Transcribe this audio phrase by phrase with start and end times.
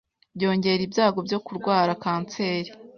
[0.35, 2.69] byongera ibyago byo kurwara kanseri